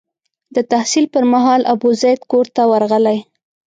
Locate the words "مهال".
1.33-1.61